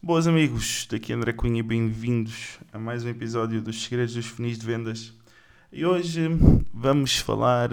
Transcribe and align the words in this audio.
Boas 0.00 0.28
amigos, 0.28 0.86
daqui 0.88 1.12
André 1.12 1.32
Cunha 1.32 1.58
e 1.58 1.62
bem-vindos 1.62 2.60
a 2.72 2.78
mais 2.78 3.04
um 3.04 3.08
episódio 3.08 3.60
dos 3.60 3.82
Segredos 3.82 4.14
dos 4.14 4.26
Funis 4.26 4.56
de 4.56 4.64
Vendas. 4.64 5.12
E 5.72 5.84
hoje 5.84 6.28
vamos 6.72 7.18
falar, 7.18 7.70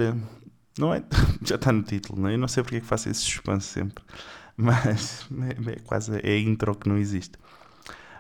não 0.78 0.92
é, 0.92 1.04
já 1.46 1.54
está 1.54 1.72
no 1.72 1.84
título, 1.84 2.20
não 2.20 2.28
é? 2.28 2.34
Eu 2.34 2.40
não 2.40 2.48
sei 2.48 2.64
porque 2.64 2.78
é 2.78 2.80
que 2.80 2.86
faço 2.88 3.10
esse 3.10 3.22
suspense 3.22 3.68
sempre, 3.68 4.04
mas 4.58 5.30
é, 5.68 5.74
é 5.74 5.80
quase 5.82 6.18
é 6.18 6.32
a 6.32 6.40
intro 6.40 6.76
que 6.76 6.90
não 6.90 6.98
existe. 6.98 7.38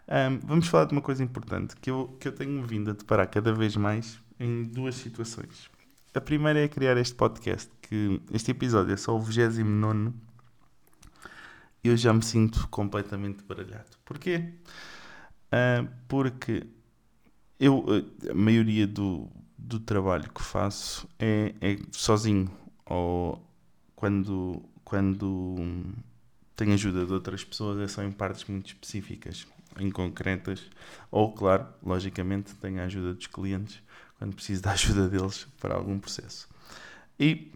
Um, 0.07 0.39
vamos 0.45 0.67
falar 0.67 0.85
de 0.85 0.91
uma 0.91 1.01
coisa 1.01 1.23
importante 1.23 1.75
que 1.75 1.89
eu, 1.89 2.15
que 2.19 2.27
eu 2.27 2.31
tenho 2.31 2.63
vindo 2.63 2.91
a 2.91 2.93
deparar 2.93 3.27
cada 3.27 3.51
vez 3.53 3.75
mais 3.75 4.19
em 4.39 4.65
duas 4.65 4.93
situações. 4.95 5.67
A 6.13 6.21
primeira 6.21 6.59
é 6.59 6.67
criar 6.67 6.95
este 6.97 7.15
podcast, 7.15 7.71
que 7.81 8.21
este 8.31 8.51
episódio 8.51 8.93
é 8.93 8.97
só 8.97 9.15
o 9.15 9.19
29 9.19 9.59
e 9.59 9.63
eu 11.87 11.97
já 11.97 12.13
me 12.13 12.23
sinto 12.23 12.67
completamente 12.69 13.43
baralhado. 13.43 13.97
Porquê? 14.03 14.53
Uh, 15.47 15.87
porque 16.07 16.65
eu, 17.59 17.85
a 18.29 18.33
maioria 18.33 18.87
do, 18.87 19.29
do 19.57 19.79
trabalho 19.79 20.29
que 20.31 20.41
faço 20.41 21.07
é, 21.19 21.53
é 21.61 21.77
sozinho 21.91 22.51
ou 22.85 23.41
quando, 23.95 24.61
quando 24.83 25.55
tenho 26.55 26.73
ajuda 26.73 27.05
de 27.05 27.13
outras 27.13 27.43
pessoas 27.43 27.79
é 27.79 27.87
só 27.87 28.03
em 28.03 28.11
partes 28.11 28.45
muito 28.45 28.67
específicas, 28.67 29.47
em 29.79 29.89
concretas, 29.89 30.69
ou 31.11 31.31
claro, 31.33 31.67
logicamente 31.83 32.53
tenho 32.55 32.79
a 32.81 32.85
ajuda 32.85 33.13
dos 33.13 33.27
clientes 33.27 33.81
quando 34.17 34.35
preciso 34.35 34.61
da 34.61 34.71
ajuda 34.71 35.09
deles 35.09 35.47
para 35.59 35.75
algum 35.75 35.99
processo. 35.99 36.47
E 37.19 37.51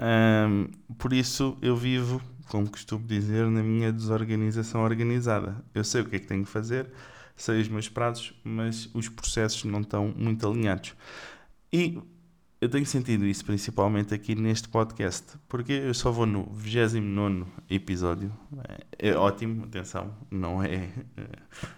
um, 0.00 0.68
por 0.94 1.12
isso 1.12 1.56
eu 1.62 1.76
vivo, 1.76 2.20
como 2.48 2.68
costumo 2.70 3.06
dizer, 3.06 3.46
na 3.46 3.62
minha 3.62 3.92
desorganização 3.92 4.82
organizada. 4.82 5.62
Eu 5.74 5.84
sei 5.84 6.02
o 6.02 6.04
que 6.04 6.16
é 6.16 6.18
que 6.18 6.26
tenho 6.26 6.44
que 6.44 6.50
fazer, 6.50 6.90
sei 7.36 7.60
os 7.60 7.68
meus 7.68 7.88
prazos, 7.88 8.34
mas 8.42 8.88
os 8.94 9.08
processos 9.08 9.64
não 9.64 9.80
estão 9.80 10.12
muito 10.16 10.46
alinhados. 10.46 10.94
E 11.72 11.98
eu 12.60 12.68
tenho 12.68 12.84
sentido 12.84 13.24
isso 13.24 13.44
principalmente 13.44 14.12
aqui 14.12 14.34
neste 14.34 14.68
podcast, 14.68 15.38
porque 15.48 15.72
eu 15.72 15.94
só 15.94 16.10
vou 16.10 16.26
no 16.26 16.50
29 16.52 17.44
episódio. 17.70 18.32
É, 18.98 19.10
é 19.10 19.16
ótimo, 19.16 19.64
atenção, 19.64 20.12
não 20.30 20.62
é, 20.62 20.88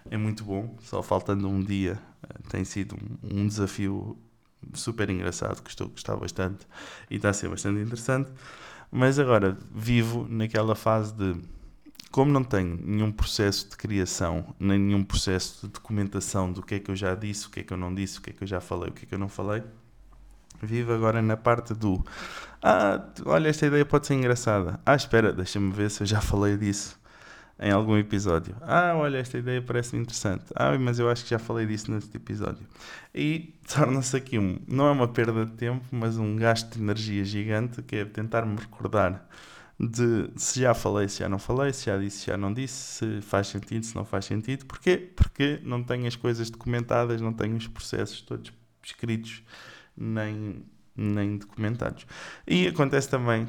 é, 0.09 0.17
muito 0.17 0.43
bom, 0.43 0.75
só 0.81 1.03
faltando 1.03 1.47
um 1.47 1.59
dia 1.59 1.99
tem 2.49 2.63
sido 2.63 2.97
um 3.23 3.47
desafio 3.47 4.17
super 4.73 5.09
engraçado, 5.09 5.61
que 5.61 5.69
estou 5.69 5.87
a 5.87 5.89
gostar 5.89 6.15
bastante 6.15 6.67
e 7.09 7.15
está 7.15 7.29
a 7.29 7.33
ser 7.33 7.49
bastante 7.49 7.81
interessante. 7.81 8.31
Mas 8.91 9.17
agora 9.17 9.57
vivo 9.73 10.27
naquela 10.29 10.75
fase 10.75 11.13
de 11.13 11.35
como 12.11 12.31
não 12.31 12.43
tenho 12.43 12.77
nenhum 12.83 13.11
processo 13.11 13.69
de 13.69 13.77
criação, 13.77 14.53
nem 14.59 14.77
nenhum 14.77 15.03
processo 15.03 15.65
de 15.65 15.73
documentação 15.73 16.51
do 16.51 16.61
que 16.61 16.75
é 16.75 16.79
que 16.79 16.91
eu 16.91 16.95
já 16.95 17.15
disse, 17.15 17.47
o 17.47 17.49
que 17.49 17.61
é 17.61 17.63
que 17.63 17.71
eu 17.71 17.77
não 17.77 17.95
disse, 17.95 18.19
o 18.19 18.21
que 18.21 18.31
é 18.31 18.33
que 18.33 18.43
eu 18.43 18.47
já 18.47 18.59
falei, 18.59 18.89
o 18.89 18.91
que 18.91 19.05
é 19.05 19.07
que 19.07 19.15
eu 19.15 19.19
não 19.19 19.29
falei, 19.29 19.63
vivo 20.61 20.91
agora 20.91 21.21
na 21.21 21.37
parte 21.37 21.73
do 21.73 22.03
ah, 22.61 23.01
olha, 23.25 23.47
esta 23.47 23.65
ideia 23.65 23.85
pode 23.85 24.05
ser 24.05 24.13
engraçada. 24.13 24.79
Ah, 24.85 24.95
espera, 24.95 25.33
deixa-me 25.33 25.71
ver 25.71 25.89
se 25.89 26.03
eu 26.03 26.07
já 26.07 26.21
falei 26.21 26.57
disso 26.57 27.00
em 27.61 27.71
algum 27.71 27.95
episódio. 27.95 28.55
Ah, 28.61 28.93
olha, 28.95 29.17
esta 29.19 29.37
ideia 29.37 29.61
parece 29.61 29.95
interessante. 29.95 30.45
Ah, 30.55 30.77
mas 30.79 30.97
eu 30.97 31.07
acho 31.09 31.23
que 31.23 31.29
já 31.29 31.37
falei 31.37 31.67
disso 31.67 31.91
neste 31.91 32.17
episódio. 32.17 32.65
E 33.13 33.53
torna-se 33.71 34.17
aqui 34.17 34.39
um, 34.39 34.59
não 34.67 34.87
é 34.87 34.91
uma 34.91 35.07
perda 35.07 35.45
de 35.45 35.51
tempo, 35.51 35.85
mas 35.91 36.17
um 36.17 36.35
gasto 36.35 36.73
de 36.73 36.81
energia 36.81 37.23
gigante, 37.23 37.83
que 37.83 37.97
é 37.97 38.05
tentar 38.05 38.45
me 38.45 38.57
recordar 38.57 39.27
de 39.79 40.29
se 40.35 40.61
já 40.61 40.73
falei, 40.73 41.07
se 41.07 41.19
já 41.19 41.29
não 41.29 41.39
falei, 41.39 41.71
se 41.71 41.85
já 41.85 41.97
disse, 41.97 42.19
se 42.19 42.27
já 42.27 42.37
não 42.37 42.53
disse, 42.53 42.75
se 42.75 43.21
faz 43.21 43.47
sentido, 43.47 43.85
se 43.85 43.95
não 43.95 44.05
faz 44.05 44.25
sentido. 44.25 44.65
Porquê? 44.65 44.97
Porque 45.15 45.59
não 45.63 45.83
tenho 45.83 46.07
as 46.07 46.15
coisas 46.15 46.49
documentadas, 46.49 47.21
não 47.21 47.33
tenho 47.33 47.55
os 47.55 47.67
processos 47.67 48.21
todos 48.21 48.51
escritos, 48.83 49.43
nem, 49.95 50.63
nem 50.95 51.37
documentados. 51.37 52.07
E 52.47 52.67
acontece 52.67 53.09
também 53.09 53.47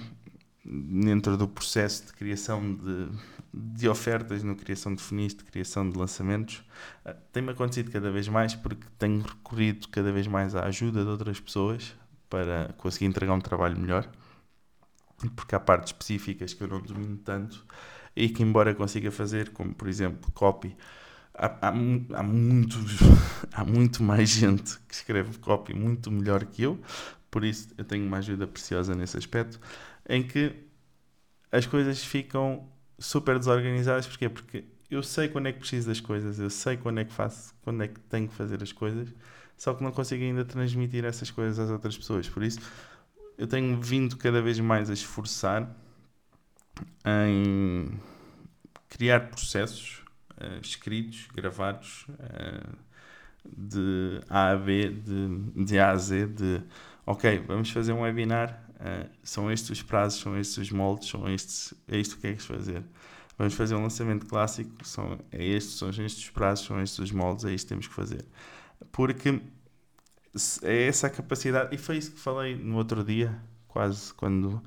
dentro 0.64 1.36
do 1.36 1.48
processo 1.48 2.06
de 2.06 2.12
criação 2.12 2.74
de, 2.74 3.08
de 3.52 3.88
ofertas, 3.88 4.42
na 4.42 4.54
criação 4.54 4.94
de 4.94 5.02
funis, 5.02 5.34
de 5.34 5.44
criação 5.44 5.88
de 5.88 5.98
lançamentos, 5.98 6.62
eh, 7.04 7.16
tem-me 7.32 7.50
acontecido 7.50 7.90
cada 7.90 8.10
vez 8.10 8.28
mais 8.28 8.54
porque 8.54 8.86
tenho 8.98 9.22
recorrido 9.22 9.88
cada 9.88 10.12
vez 10.12 10.26
mais 10.26 10.54
à 10.54 10.64
ajuda 10.66 11.02
de 11.04 11.10
outras 11.10 11.40
pessoas 11.40 11.94
para 12.30 12.72
conseguir 12.78 13.06
entregar 13.06 13.34
um 13.34 13.40
trabalho 13.40 13.78
melhor, 13.78 14.08
porque 15.36 15.54
há 15.54 15.60
partes 15.60 15.92
específicas 15.92 16.54
que 16.54 16.62
eu 16.62 16.68
não 16.68 16.80
domino 16.80 17.16
tanto 17.18 17.64
e 18.14 18.28
que, 18.28 18.42
embora 18.42 18.74
consiga 18.74 19.10
fazer, 19.10 19.50
como 19.50 19.74
por 19.74 19.88
exemplo 19.88 20.30
copy, 20.32 20.76
há, 21.34 21.46
há, 21.46 21.68
há, 21.68 22.22
muito, 22.22 22.78
há 23.52 23.64
muito 23.64 24.02
mais 24.02 24.28
gente 24.28 24.78
que 24.88 24.94
escreve 24.94 25.38
copy 25.38 25.74
muito 25.74 26.10
melhor 26.10 26.44
que 26.44 26.62
eu, 26.62 26.80
por 27.30 27.44
isso 27.44 27.68
eu 27.76 27.84
tenho 27.84 28.06
uma 28.06 28.18
ajuda 28.18 28.46
preciosa 28.46 28.94
nesse 28.94 29.16
aspecto 29.16 29.58
em 30.08 30.22
que 30.22 30.54
as 31.50 31.66
coisas 31.66 32.04
ficam 32.04 32.68
super 32.98 33.38
desorganizadas. 33.38 34.06
Porquê? 34.06 34.28
Porque 34.28 34.64
eu 34.90 35.02
sei 35.02 35.28
quando 35.28 35.48
é 35.48 35.52
que 35.52 35.58
preciso 35.58 35.88
das 35.88 36.00
coisas, 36.00 36.38
eu 36.38 36.50
sei 36.50 36.76
quando 36.76 37.00
é 37.00 37.04
que 37.04 37.12
faço, 37.12 37.54
quando 37.62 37.82
é 37.82 37.88
que 37.88 38.00
tenho 38.00 38.28
que 38.28 38.34
fazer 38.34 38.62
as 38.62 38.72
coisas, 38.72 39.12
só 39.56 39.74
que 39.74 39.82
não 39.82 39.92
consigo 39.92 40.22
ainda 40.22 40.44
transmitir 40.44 41.04
essas 41.04 41.30
coisas 41.30 41.58
às 41.58 41.70
outras 41.70 41.96
pessoas. 41.96 42.28
Por 42.28 42.42
isso, 42.42 42.60
eu 43.38 43.46
tenho 43.46 43.80
vindo 43.80 44.16
cada 44.16 44.42
vez 44.42 44.58
mais 44.60 44.90
a 44.90 44.92
esforçar 44.92 45.74
em 47.04 47.98
criar 48.88 49.28
processos 49.28 50.02
uh, 50.32 50.60
escritos, 50.60 51.26
gravados, 51.34 52.06
uh, 52.08 52.76
de 53.44 54.20
A 54.28 54.50
a 54.50 54.56
B, 54.56 54.88
de, 54.90 55.64
de 55.64 55.78
A 55.78 55.90
a 55.90 55.96
Z, 55.96 56.26
de 56.26 56.62
ok, 57.06 57.38
vamos 57.46 57.70
fazer 57.70 57.92
um 57.92 58.02
webinar 58.02 58.62
Uh, 58.82 59.08
são 59.22 59.48
estes 59.48 59.70
os 59.70 59.82
prazos, 59.82 60.20
são 60.20 60.36
estes 60.36 60.58
os 60.58 60.72
moldes, 60.72 61.08
são 61.08 61.28
estes, 61.28 61.72
é 61.86 61.98
isto 61.98 62.16
que 62.16 62.22
queres 62.22 62.44
fazer. 62.44 62.82
Vamos 63.38 63.54
fazer 63.54 63.76
um 63.76 63.82
lançamento 63.82 64.26
clássico, 64.26 64.70
são, 64.84 65.20
é 65.30 65.44
estes, 65.44 65.76
são 65.76 65.88
estes 65.90 66.24
os 66.24 66.30
prazos, 66.30 66.66
são 66.66 66.82
estes 66.82 66.98
os 66.98 67.12
moldes, 67.12 67.44
é 67.44 67.54
isto 67.54 67.66
que 67.66 67.68
temos 67.68 67.86
que 67.86 67.94
fazer. 67.94 68.26
Porque 68.90 69.40
é 70.62 70.88
essa 70.88 71.06
a 71.06 71.10
capacidade, 71.10 71.72
e 71.72 71.78
foi 71.78 71.98
isso 71.98 72.10
que 72.10 72.18
falei 72.18 72.56
no 72.56 72.76
outro 72.76 73.04
dia, 73.04 73.40
quase 73.68 74.12
quando 74.14 74.60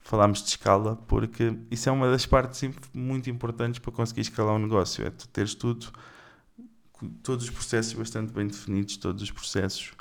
falámos 0.00 0.42
de 0.42 0.48
escala, 0.48 0.96
porque 1.06 1.56
isso 1.70 1.88
é 1.88 1.92
uma 1.92 2.10
das 2.10 2.26
partes 2.26 2.68
muito 2.92 3.30
importantes 3.30 3.78
para 3.78 3.92
conseguir 3.92 4.22
escalar 4.22 4.56
um 4.56 4.58
negócio, 4.58 5.06
é 5.06 5.10
tu 5.10 5.28
teres 5.28 5.54
tudo, 5.54 5.92
todos 7.22 7.44
os 7.44 7.50
processos 7.50 7.92
bastante 7.92 8.32
bem 8.32 8.48
definidos, 8.48 8.96
todos 8.96 9.22
os 9.22 9.30
processos 9.30 9.92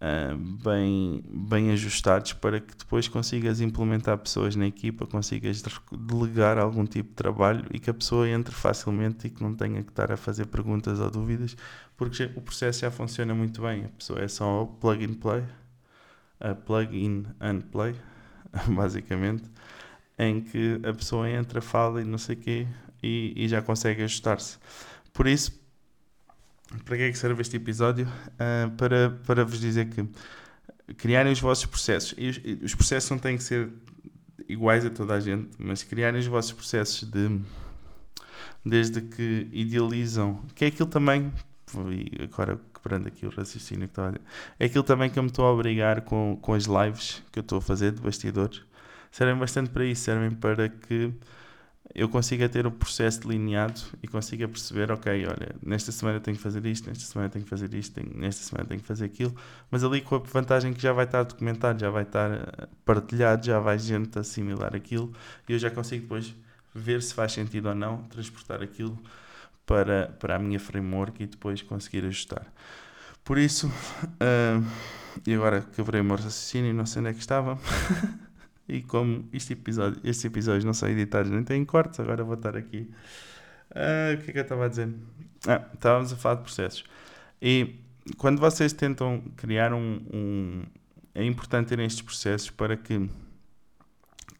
uh, 0.00 0.36
bem, 0.36 1.22
bem 1.28 1.70
ajustados 1.70 2.32
para 2.32 2.60
que 2.60 2.76
depois 2.76 3.06
consigas 3.06 3.60
implementar 3.60 4.16
pessoas 4.18 4.56
na 4.56 4.66
equipa, 4.66 5.06
consigas 5.06 5.62
delegar 5.92 6.58
algum 6.58 6.84
tipo 6.86 7.10
de 7.10 7.14
trabalho 7.14 7.64
e 7.72 7.78
que 7.78 7.90
a 7.90 7.94
pessoa 7.94 8.28
entre 8.28 8.54
facilmente 8.54 9.26
e 9.26 9.30
que 9.30 9.42
não 9.42 9.54
tenha 9.54 9.82
que 9.82 9.90
estar 9.90 10.10
a 10.10 10.16
fazer 10.16 10.46
perguntas 10.46 10.98
ou 11.00 11.10
dúvidas, 11.10 11.56
porque 11.96 12.30
o 12.34 12.40
processo 12.40 12.80
já 12.80 12.90
funciona 12.90 13.34
muito 13.34 13.60
bem. 13.62 13.84
A 13.84 13.88
pessoa 13.88 14.20
é 14.20 14.28
só 14.28 14.64
plug 14.80 15.04
and 15.04 15.14
play, 15.14 15.44
a 16.40 16.54
plug 16.54 16.96
in 16.96 17.26
and 17.40 17.60
play, 17.70 17.94
basicamente, 18.68 19.44
em 20.18 20.40
que 20.40 20.80
a 20.84 20.92
pessoa 20.92 21.28
entra, 21.28 21.60
fala 21.60 22.00
e 22.00 22.04
não 22.04 22.18
sei 22.18 22.36
o 22.36 22.38
quê 22.38 22.66
e, 23.02 23.32
e 23.36 23.48
já 23.48 23.62
consegue 23.62 24.02
ajustar-se. 24.02 24.58
Por 25.12 25.26
isso, 25.26 25.59
para 26.84 26.96
que 26.96 27.02
é 27.02 27.10
que 27.10 27.18
serve 27.18 27.42
este 27.42 27.56
episódio? 27.56 28.06
Uh, 28.06 28.70
para, 28.76 29.10
para 29.26 29.44
vos 29.44 29.60
dizer 29.60 29.88
que 29.88 30.06
criarem 30.94 31.32
os 31.32 31.40
vossos 31.40 31.66
processos, 31.66 32.14
e 32.16 32.28
os, 32.28 32.40
os, 32.64 32.74
processos 32.74 33.10
não 33.10 33.18
têm 33.18 33.36
que 33.36 33.42
ser 33.42 33.70
iguais 34.48 34.84
a 34.84 34.90
toda 34.90 35.14
a 35.14 35.20
gente, 35.20 35.50
mas 35.58 35.82
criarem 35.82 36.20
os 36.20 36.26
vossos 36.26 36.52
processos 36.52 37.08
de 37.08 37.40
desde 38.64 39.00
que 39.00 39.48
idealizam, 39.52 40.42
que 40.54 40.64
é 40.64 40.68
aquilo 40.68 40.88
também, 40.88 41.32
e 41.90 42.22
agora 42.24 42.60
quebrando 42.74 43.06
aqui 43.06 43.26
o 43.26 43.30
raciocínio 43.30 43.88
que 43.88 43.94
dizer, 43.94 44.20
é 44.58 44.66
aquilo 44.66 44.84
também 44.84 45.08
que 45.08 45.18
eu 45.18 45.22
me 45.22 45.28
estou 45.28 45.46
a 45.46 45.52
obrigar 45.52 46.02
com, 46.02 46.38
com 46.40 46.52
as 46.54 46.64
lives 46.64 47.22
que 47.32 47.38
eu 47.38 47.42
estou 47.42 47.58
a 47.58 47.62
fazer 47.62 47.92
de 47.92 48.00
bastidores, 48.00 48.62
servem 49.10 49.36
bastante 49.36 49.70
para 49.70 49.84
isso, 49.84 50.02
servem 50.02 50.30
para 50.30 50.68
que 50.68 51.12
eu 51.94 52.08
consiga 52.08 52.48
ter 52.48 52.66
o 52.66 52.70
processo 52.70 53.20
delineado 53.20 53.80
e 54.02 54.08
consiga 54.08 54.46
perceber, 54.46 54.92
ok, 54.92 55.26
olha, 55.26 55.54
nesta 55.62 55.90
semana 55.90 56.20
tenho 56.20 56.36
que 56.36 56.42
fazer 56.42 56.64
isto, 56.66 56.88
nesta 56.88 57.04
semana 57.04 57.28
tenho 57.28 57.44
que 57.44 57.50
fazer 57.50 57.72
isto, 57.74 57.94
tenho, 57.94 58.16
nesta 58.16 58.42
semana 58.44 58.68
tenho 58.68 58.80
que 58.80 58.86
fazer 58.86 59.06
aquilo, 59.06 59.34
mas 59.70 59.82
ali 59.82 60.00
com 60.00 60.16
a 60.16 60.18
vantagem 60.18 60.72
que 60.72 60.80
já 60.80 60.92
vai 60.92 61.04
estar 61.04 61.24
documentado, 61.24 61.80
já 61.80 61.90
vai 61.90 62.04
estar 62.04 62.30
eh, 62.30 62.68
partilhado, 62.84 63.44
já 63.44 63.58
vai 63.58 63.78
gente 63.78 64.18
assimilar 64.18 64.74
aquilo 64.74 65.12
e 65.48 65.52
eu 65.52 65.58
já 65.58 65.70
consigo 65.70 66.02
depois 66.02 66.34
ver 66.74 67.02
se 67.02 67.12
faz 67.12 67.32
sentido 67.32 67.68
ou 67.68 67.74
não 67.74 68.04
transportar 68.04 68.62
aquilo 68.62 68.96
para, 69.66 70.08
para 70.18 70.36
a 70.36 70.38
minha 70.38 70.60
framework 70.60 71.22
e 71.22 71.26
depois 71.26 71.62
conseguir 71.62 72.04
ajustar. 72.04 72.46
Por 73.24 73.38
isso, 73.38 73.66
uh, 73.66 74.64
e 75.26 75.34
agora 75.34 75.62
quebrei 75.74 76.00
o 76.00 76.04
meu 76.04 76.16
raciocínio, 76.16 76.72
não 76.72 76.86
sei 76.86 77.00
onde 77.00 77.10
é 77.10 77.12
que 77.12 77.20
estava. 77.20 77.58
E 78.70 78.82
como 78.82 79.28
este 79.32 79.54
episódio, 79.54 80.00
estes 80.04 80.24
episódios 80.24 80.64
não 80.64 80.74
são 80.74 80.88
editados 80.88 81.30
nem 81.30 81.42
têm 81.42 81.64
cortes, 81.64 81.98
agora 82.00 82.22
vou 82.22 82.34
estar 82.34 82.56
aqui 82.56 82.88
Uh, 83.70 84.18
o 84.18 84.22
que 84.22 84.30
é 84.30 84.32
que 84.32 84.38
eu 84.38 84.42
estava 84.42 84.64
a 84.64 84.68
dizer? 84.68 84.92
Ah, 85.46 85.64
estávamos 85.72 86.12
a 86.12 86.16
falar 86.16 86.36
de 86.36 86.42
processos. 86.42 86.84
E 87.40 87.76
quando 88.18 88.40
vocês 88.40 88.72
tentam 88.72 89.22
criar 89.36 89.72
um, 89.72 90.00
um, 90.12 90.62
É 91.14 91.24
importante 91.24 91.68
terem 91.68 91.86
estes 91.86 92.02
processos 92.02 92.50
para 92.50 92.76
que, 92.76 93.08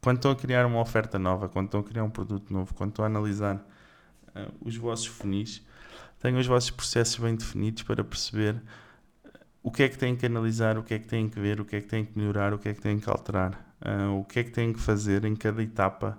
quando 0.01 0.17
estão 0.17 0.33
a 0.33 0.37
criar 0.37 0.67
uma 0.67 0.81
oferta 0.81 1.19
nova, 1.19 1.49
quando 1.49 1.67
estão 1.67 1.81
a 1.81 1.85
criar 1.85 2.05
um 2.05 2.11
produto 2.11 2.53
novo, 2.53 2.75
quando 2.75 2.91
estão 2.91 3.05
a 3.05 3.07
analisar 3.07 3.57
uh, 3.57 4.53
os 4.61 4.77
vossos 4.77 5.07
funis, 5.07 5.65
tenham 6.19 6.39
os 6.39 6.47
vossos 6.47 6.71
processos 6.71 7.17
bem 7.19 7.37
definidos 7.37 7.85
para 7.85 8.03
perceber 8.03 8.61
o 9.63 9.71
que 9.71 9.85
é 9.85 9.89
que 9.89 9.99
têm 9.99 10.17
que 10.17 10.27
analisar, 10.27 10.77
o 10.77 10.83
que 10.83 10.95
é 10.95 10.99
que 10.99 11.07
têm 11.07 11.29
que 11.29 11.39
ver, 11.39 11.61
o 11.61 11.65
que 11.65 11.77
é 11.77 11.81
que 11.81 11.87
têm 11.87 12.05
que 12.05 12.19
melhorar, 12.19 12.53
o 12.53 12.59
que 12.59 12.69
é 12.69 12.75
que 12.75 12.81
têm 12.81 12.99
que 12.99 13.09
alterar, 13.09 13.70
uh, 13.83 14.19
o 14.19 14.25
que 14.25 14.41
é 14.41 14.45
que 14.45 14.51
têm 14.51 14.73
que 14.73 14.81
fazer 14.81 15.25
em 15.25 15.35
cada 15.35 15.63
etapa, 15.63 16.19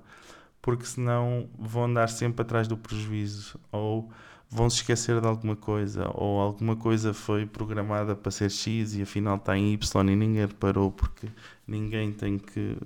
porque 0.61 0.85
senão 0.85 1.49
vão 1.57 1.85
andar 1.85 2.09
sempre 2.09 2.41
atrás 2.41 2.67
do 2.67 2.77
prejuízo 2.77 3.59
ou 3.71 4.09
vão 4.49 4.69
se 4.69 4.77
esquecer 4.77 5.21
de 5.21 5.27
alguma 5.27 5.55
coisa 5.55 6.09
ou 6.13 6.39
alguma 6.39 6.75
coisa 6.75 7.13
foi 7.13 7.45
programada 7.45 8.15
para 8.15 8.31
ser 8.31 8.51
X 8.51 8.95
e 8.95 9.01
afinal 9.01 9.37
está 9.37 9.57
em 9.57 9.73
Y 9.73 10.09
e 10.09 10.15
ninguém 10.15 10.45
reparou 10.45 10.91
porque 10.91 11.27
ninguém 11.65 12.11
tem 12.11 12.37
que 12.37 12.77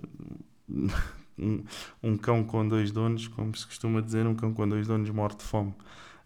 um, 1.38 1.64
um 2.02 2.18
cão 2.18 2.44
com 2.44 2.68
dois 2.68 2.92
donos, 2.92 3.28
como 3.28 3.56
se 3.56 3.66
costuma 3.66 4.02
dizer, 4.02 4.26
um 4.26 4.36
cão 4.36 4.54
com 4.54 4.68
dois 4.68 4.88
donos 4.88 5.10
morre 5.10 5.36
de 5.36 5.44
fome. 5.44 5.74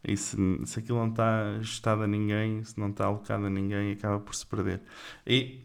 E 0.04 0.16
se, 0.16 0.38
se 0.66 0.80
aquilo 0.80 1.00
não 1.00 1.10
está 1.10 1.56
ajustado 1.58 2.04
a 2.04 2.08
ninguém, 2.08 2.64
se 2.64 2.80
não 2.80 2.90
está 2.90 3.06
alocado 3.06 3.46
a 3.46 3.50
ninguém, 3.50 3.92
acaba 3.92 4.20
por 4.20 4.34
se 4.34 4.46
perder. 4.46 4.82
E 5.28 5.62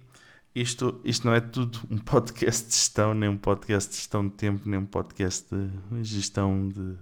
isto, 0.55 1.01
isto 1.05 1.27
não 1.27 1.35
é 1.35 1.41
tudo 1.41 1.81
um 1.91 1.99
podcast 1.99 2.69
de 2.69 2.75
gestão, 2.75 3.13
nem 3.15 3.29
um 3.29 3.37
podcast 3.37 3.91
de 3.91 3.97
gestão 3.97 4.27
de 4.27 4.35
tempo, 4.35 4.69
nem 4.69 4.79
um 4.79 4.87
podcast 4.87 5.47
de 5.55 6.05
gestão 6.05 6.69
de, 6.69 6.97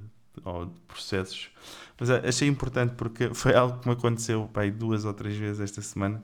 ou 0.45 0.67
de 0.67 0.81
processos. 0.89 1.51
Mas 1.99 2.11
achei 2.11 2.49
importante 2.49 2.95
porque 2.95 3.33
foi 3.35 3.55
algo 3.55 3.79
que 3.79 3.87
me 3.87 3.95
aconteceu 3.95 4.49
pai, 4.53 4.71
duas 4.71 5.05
ou 5.05 5.13
três 5.13 5.37
vezes 5.37 5.61
esta 5.61 5.83
semana. 5.83 6.23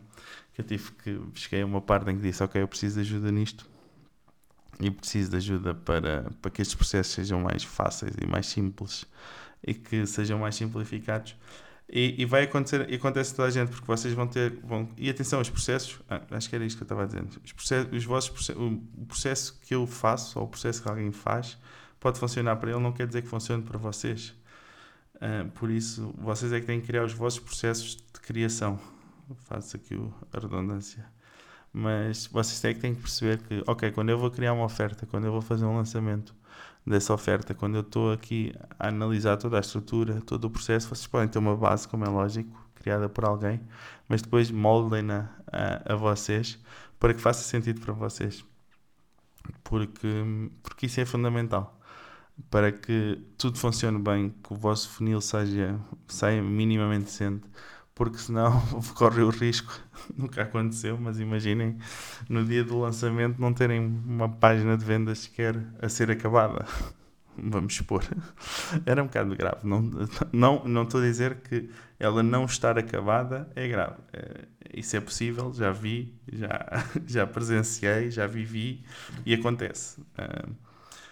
Que 0.55 0.63
eu 0.63 0.65
tive 0.65 0.91
que. 0.93 1.21
Cheguei 1.35 1.63
a 1.63 1.67
uma 1.67 1.81
parte 1.81 2.11
em 2.11 2.17
que 2.17 2.23
disse: 2.23 2.43
Ok, 2.43 2.61
eu 2.61 2.67
preciso 2.67 2.97
de 2.97 3.01
ajuda 3.03 3.31
nisto. 3.31 3.67
E 4.81 4.91
preciso 4.91 5.31
de 5.31 5.37
ajuda 5.37 5.75
para, 5.75 6.31
para 6.41 6.51
que 6.51 6.63
estes 6.63 6.75
processos 6.75 7.13
sejam 7.13 7.41
mais 7.41 7.65
fáceis 7.65 8.15
e 8.21 8.27
mais 8.27 8.47
simples 8.47 9.05
e 9.67 9.75
que 9.75 10.07
sejam 10.07 10.39
mais 10.39 10.55
simplificados. 10.55 11.37
E, 11.91 12.21
e 12.21 12.25
vai 12.27 12.43
acontecer, 12.43 12.89
e 12.91 12.97
acontece 12.97 13.35
toda 13.35 13.49
a 13.49 13.51
gente, 13.51 13.71
porque 13.71 13.87
vocês 13.87 14.13
vão 14.13 14.27
ter. 14.27 14.59
Vão, 14.63 14.89
e 14.97 15.09
atenção, 15.09 15.41
os 15.41 15.49
processos. 15.49 15.99
Ah, 16.09 16.21
acho 16.33 16.49
que 16.49 16.55
era 16.55 16.65
isto 16.65 16.77
que 16.77 16.83
eu 16.83 16.85
estava 16.85 17.05
a 17.05 17.07
dizer. 17.07 17.25
Os, 17.43 17.53
processos, 17.53 17.93
os 17.93 18.05
vossos 18.05 18.49
o 18.51 19.07
processo 19.07 19.59
que 19.61 19.75
eu 19.75 19.87
faço, 19.87 20.39
ou 20.39 20.45
o 20.45 20.49
processo 20.49 20.83
que 20.83 20.89
alguém 20.89 21.11
faz, 21.11 21.57
pode 21.99 22.19
funcionar 22.19 22.57
para 22.57 22.71
ele, 22.71 22.81
não 22.81 22.93
quer 22.93 23.07
dizer 23.07 23.23
que 23.23 23.29
funcione 23.29 23.63
para 23.63 23.79
vocês. 23.79 24.35
Uh, 25.15 25.49
por 25.53 25.71
isso, 25.71 26.15
vocês 26.19 26.53
é 26.53 26.61
que 26.61 26.67
têm 26.67 26.81
que 26.81 26.87
criar 26.87 27.05
os 27.05 27.13
vossos 27.15 27.41
processos 27.41 27.97
de 27.97 28.21
criação. 28.21 28.79
Faço 29.47 29.77
aqui 29.77 29.95
a 30.33 30.41
redundância. 30.41 31.18
Mas 31.73 32.27
vocês 32.27 32.65
é 32.65 32.75
que 32.75 32.81
têm 32.81 32.95
que 32.95 33.03
perceber 33.03 33.39
que, 33.43 33.63
ok, 33.67 33.93
quando 33.93 34.11
eu 34.11 34.19
vou 34.19 34.31
criar 34.31 34.53
uma 34.53 34.65
oferta, 34.65 35.07
quando 35.07 35.27
eu 35.27 35.33
vou 35.33 35.43
fazer 35.43 35.65
um 35.65 35.77
lançamento, 35.77 36.35
dessa 36.89 37.13
oferta, 37.13 37.55
quando 37.55 37.77
eu 37.77 37.83
estou 37.83 38.13
aqui 38.13 38.53
a 38.79 38.89
analisar 38.89 39.37
toda 39.37 39.59
a 39.59 39.61
estrutura, 39.61 40.21
todo 40.23 40.45
o 40.47 40.51
processo, 40.51 40.89
vocês 40.89 41.07
podem 41.07 41.29
ter 41.29 41.39
uma 41.39 41.57
base, 41.57 41.87
como 41.87 42.05
é 42.05 42.09
lógico, 42.09 42.51
criada 42.75 43.09
por 43.09 43.25
alguém, 43.25 43.61
mas 44.09 44.23
depois 44.23 44.51
moldem-na 44.51 45.31
a, 45.53 45.93
a 45.93 45.97
vocês 45.97 46.59
para 46.99 47.15
que 47.15 47.21
faça 47.21 47.43
sentido 47.43 47.81
para 47.81 47.93
vocês. 47.93 48.45
Porque, 49.63 50.09
porque 50.63 50.87
isso 50.87 51.01
é 51.01 51.05
fundamental. 51.05 51.79
Para 52.51 52.71
que 52.73 53.21
tudo 53.37 53.59
funcione 53.59 53.99
bem, 53.99 54.31
que 54.31 54.53
o 54.53 54.57
vosso 54.57 54.89
funil 54.91 55.21
seja, 55.21 55.79
saia 56.07 56.41
minimamente 56.43 57.07
decente, 57.07 57.45
porque 57.99 58.17
senão 58.17 58.63
corre 58.95 59.21
o 59.21 59.29
risco, 59.29 59.79
nunca 60.17 60.43
aconteceu, 60.43 60.97
mas 60.97 61.19
imaginem 61.19 61.77
no 62.29 62.45
dia 62.45 62.63
do 62.63 62.79
lançamento 62.79 63.39
não 63.41 63.53
terem 63.53 63.81
uma 63.81 64.29
página 64.29 64.79
de 64.79 64.85
vendas 64.85 65.19
sequer 65.19 65.57
a 65.83 65.89
ser 65.89 66.11
acabada. 66.11 66.65
Vamos 67.41 67.75
expor. 67.75 68.03
Era 68.85 69.01
um 69.01 69.07
bocado 69.07 69.37
grave. 69.37 69.65
Não, 69.65 69.81
não, 70.33 70.65
não 70.65 70.83
estou 70.83 71.01
a 71.01 71.05
dizer 71.05 71.37
que 71.37 71.71
ela 71.99 72.21
não 72.21 72.47
estar 72.47 72.77
acabada 72.77 73.49
é 73.55 73.69
grave. 73.69 73.97
É, 74.13 74.45
isso 74.75 74.97
é 74.97 75.01
possível, 75.01 75.53
já 75.55 75.71
vi, 75.71 76.15
já, 76.33 76.85
já 77.07 77.27
presenciei, 77.27 78.11
já 78.11 78.27
vivi 78.27 78.85
e 79.25 79.35
acontece. 79.35 80.01
Uh, 80.01 80.53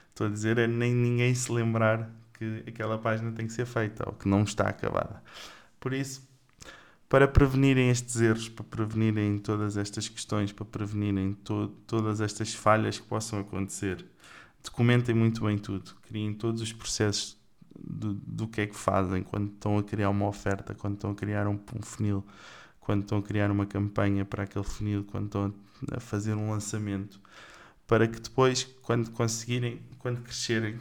estou 0.08 0.26
a 0.26 0.30
dizer 0.30 0.58
é 0.58 0.66
nem 0.66 0.92
ninguém 0.92 1.32
se 1.32 1.50
lembrar 1.52 2.10
que 2.34 2.64
aquela 2.66 2.98
página 2.98 3.30
tem 3.30 3.46
que 3.46 3.52
ser 3.52 3.66
feita 3.66 4.04
ou 4.08 4.12
que 4.12 4.28
não 4.28 4.42
está 4.42 4.68
acabada. 4.68 5.22
Por 5.78 5.92
isso, 5.92 6.26
para 7.08 7.28
prevenirem 7.28 7.90
estes 7.90 8.20
erros, 8.20 8.48
para 8.48 8.64
prevenirem 8.64 9.38
todas 9.38 9.76
estas 9.76 10.08
questões, 10.08 10.52
para 10.52 10.64
prevenirem 10.64 11.34
to 11.34 11.68
todas 11.86 12.20
estas 12.20 12.54
falhas 12.54 12.98
que 12.98 13.06
possam 13.06 13.40
acontecer. 13.40 14.04
Documentem 14.62 15.14
muito 15.14 15.44
bem 15.44 15.56
tudo, 15.56 15.94
criem 16.02 16.34
todos 16.34 16.60
os 16.60 16.72
processos 16.72 17.36
do, 17.78 18.14
do 18.14 18.48
que 18.48 18.62
é 18.62 18.66
que 18.66 18.74
fazem 18.74 19.22
quando 19.22 19.52
estão 19.52 19.78
a 19.78 19.82
criar 19.82 20.10
uma 20.10 20.26
oferta, 20.26 20.74
quando 20.74 20.94
estão 20.94 21.10
a 21.10 21.14
criar 21.14 21.46
um, 21.46 21.58
um 21.74 21.82
funil, 21.82 22.24
quando 22.80 23.02
estão 23.02 23.18
a 23.18 23.22
criar 23.22 23.50
uma 23.50 23.66
campanha 23.66 24.24
para 24.24 24.42
aquele 24.42 24.64
funil, 24.64 25.04
quando 25.04 25.26
estão 25.26 25.54
a 25.92 26.00
fazer 26.00 26.34
um 26.34 26.50
lançamento, 26.50 27.20
para 27.86 28.08
que 28.08 28.18
depois, 28.18 28.64
quando 28.82 29.10
conseguirem, 29.12 29.80
quando 29.98 30.20
crescerem, 30.22 30.74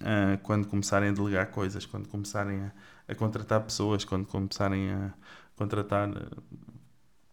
uh, 0.00 0.38
quando 0.42 0.66
começarem 0.66 1.10
a 1.10 1.12
delegar 1.12 1.50
coisas, 1.50 1.84
quando 1.84 2.08
começarem 2.08 2.60
a 2.60 2.72
a 3.08 3.14
contratar 3.14 3.62
pessoas 3.62 4.04
quando 4.04 4.26
começarem 4.26 4.90
a 4.90 5.14
contratar 5.56 6.08
eh, 6.10 6.58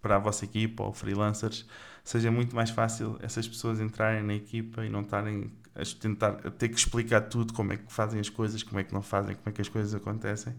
para 0.02 0.16
a 0.18 0.20
vossa 0.20 0.46
equipa 0.46 0.84
ou 0.84 0.94
freelancers, 0.94 1.66
seja 2.04 2.32
muito 2.32 2.56
mais 2.56 2.70
fácil 2.70 3.18
essas 3.22 3.48
pessoas 3.48 3.80
entrarem 3.80 4.24
na 4.24 4.34
equipa 4.36 4.86
e 4.86 4.90
não 4.90 5.02
estarem 5.02 5.52
a 5.76 5.84
tentar 6.00 6.48
a 6.48 6.52
ter 6.52 6.70
que 6.70 6.78
explicar 6.78 7.22
tudo, 7.22 7.54
como 7.54 7.74
é 7.74 7.78
que 7.78 7.92
fazem 7.92 8.20
as 8.20 8.30
coisas, 8.30 8.64
como 8.64 8.80
é 8.80 8.84
que 8.84 8.94
não 8.94 9.02
fazem, 9.02 9.36
como 9.36 9.50
é 9.50 9.52
que 9.52 9.62
as 9.62 9.70
coisas 9.70 9.94
acontecem 9.94 10.56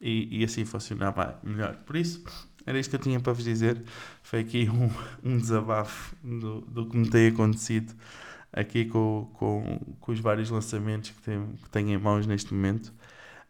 e, 0.00 0.40
e 0.40 0.44
assim 0.44 0.64
funcionava 0.64 1.38
melhor. 1.42 1.76
Por 1.86 1.96
isso, 1.96 2.22
era 2.66 2.78
isto 2.78 2.90
que 2.90 2.96
eu 2.96 3.00
tinha 3.00 3.20
para 3.20 3.32
vos 3.32 3.44
dizer. 3.44 3.82
Foi 4.22 4.40
aqui 4.40 4.68
um, 4.70 4.90
um 5.22 5.38
desabafo 5.38 6.14
do, 6.22 6.60
do 6.62 6.86
que 6.86 6.96
me 6.96 7.08
tem 7.08 7.28
acontecido 7.28 7.94
aqui 8.52 8.84
com, 8.84 9.30
com, 9.34 9.78
com 10.00 10.12
os 10.12 10.20
vários 10.20 10.50
lançamentos 10.50 11.10
que 11.10 11.22
tenho, 11.22 11.54
que 11.62 11.70
tenho 11.70 11.90
em 11.90 11.98
mãos 11.98 12.26
neste 12.26 12.52
momento. 12.54 12.92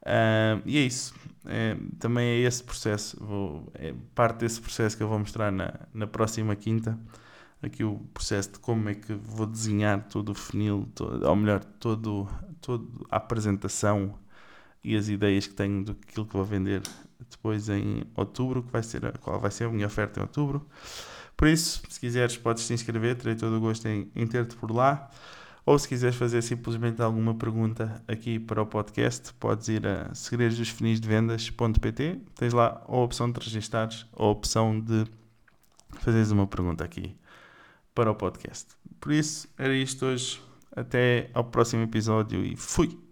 Uh, 0.02 0.62
e 0.64 0.78
é 0.78 0.81
isso. 0.81 1.14
É, 1.44 1.76
também 1.99 2.25
é 2.25 2.38
esse 2.40 2.62
processo. 2.62 3.16
Vou, 3.23 3.73
é 3.75 3.94
parte 4.14 4.38
desse 4.38 4.61
processo 4.61 4.97
que 4.97 5.02
eu 5.02 5.09
vou 5.09 5.18
mostrar 5.18 5.50
na, 5.50 5.73
na 5.92 6.06
próxima 6.06 6.54
quinta. 6.54 6.99
Aqui 7.62 7.85
o 7.85 7.99
processo 8.12 8.52
de 8.52 8.59
como 8.59 8.88
é 8.88 8.94
que 8.94 9.14
vou 9.14 9.47
desenhar 9.47 10.09
todo 10.09 10.30
o 10.30 10.35
funil, 10.35 10.88
todo, 10.94 11.25
ou 11.25 11.37
melhor, 11.37 11.62
todo, 11.78 12.28
todo 12.61 13.06
a 13.09 13.16
apresentação 13.16 14.18
e 14.82 14.97
as 14.97 15.09
ideias 15.09 15.47
que 15.47 15.54
tenho 15.54 15.85
do 15.85 15.94
que 15.94 16.21
vou 16.32 16.44
vender 16.44 16.82
depois 17.30 17.68
em 17.68 18.02
outubro, 18.16 18.64
que 18.64 18.73
vai 18.73 18.82
ser 18.82 19.06
a, 19.06 19.12
qual 19.12 19.40
vai 19.40 19.50
ser 19.50 19.64
a 19.64 19.71
minha 19.71 19.87
oferta 19.87 20.18
em 20.18 20.23
outubro. 20.23 20.66
Por 21.37 21.47
isso, 21.49 21.82
se 21.88 22.00
quiseres, 22.00 22.37
podes 22.37 22.66
te 22.66 22.73
inscrever, 22.75 23.16
terei 23.16 23.37
todo 23.37 23.56
o 23.56 23.61
gosto 23.61 23.87
em, 23.87 24.11
em 24.14 24.26
ter-te 24.26 24.56
por 24.56 24.71
lá. 24.73 25.09
Ou 25.64 25.78
se 25.78 25.88
quiseres 25.88 26.16
fazer 26.16 26.42
simplesmente 26.42 27.00
alguma 27.00 27.35
pergunta 27.35 28.02
aqui 28.09 28.40
para 28.40 28.61
o 28.61 28.66
podcast, 28.66 29.33
podes 29.35 29.69
ir 29.69 29.87
a 29.87 30.12
segredosdosfinisdevendas.pt. 30.12 32.21
Tens 32.35 32.52
lá 32.52 32.83
a 32.85 32.97
opção 32.97 33.31
de 33.31 33.38
registares 33.38 34.04
ou 34.12 34.28
a 34.28 34.33
opção 34.33 34.81
de 34.81 35.04
fazeres 36.00 36.33
uma 36.33 36.49
pergunta 36.49 36.83
aqui 36.83 37.16
para 37.95 38.11
o 38.11 38.14
podcast. 38.14 38.75
Por 39.00 39.12
isso, 39.12 39.49
era 39.57 39.75
isto 39.75 40.07
hoje. 40.07 40.40
Até 40.75 41.31
ao 41.35 41.45
próximo 41.45 41.83
episódio 41.83 42.45
e 42.45 42.57
fui! 42.57 43.12